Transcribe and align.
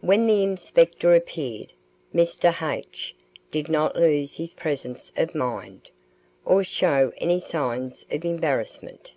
When 0.00 0.26
the 0.26 0.42
Inspector 0.42 1.14
appeared, 1.14 1.74
Mr. 2.14 2.66
H. 2.74 3.14
did 3.50 3.68
not 3.68 3.96
lose 3.96 4.34
his 4.36 4.54
presence 4.54 5.12
of 5.14 5.34
mind, 5.34 5.90
or 6.42 6.64
show 6.64 7.12
any 7.18 7.38
signs 7.38 8.06
of 8.10 8.24
embarrassment. 8.24 9.12